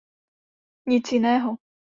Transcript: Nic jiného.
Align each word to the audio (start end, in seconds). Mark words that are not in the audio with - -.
Nic 0.89 1.05
jiného. 1.13 1.57